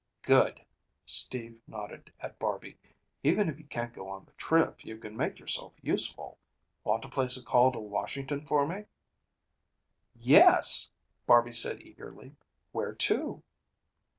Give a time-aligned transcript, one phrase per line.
[0.23, 0.65] "Good!"
[1.05, 2.75] Steve nodded at Barby.
[3.21, 6.39] "Even if you can't go on the trip, you can make yourself useful.
[6.83, 8.85] Want to place a call to Washington for me?"
[10.15, 10.89] "Yes,"
[11.27, 12.35] Barby said eagerly.
[12.71, 13.43] "Where to?"